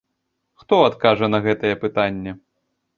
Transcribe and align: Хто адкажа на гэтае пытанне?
Хто 0.61 0.79
адкажа 0.87 1.31
на 1.37 1.43
гэтае 1.47 1.73
пытанне? 1.87 2.39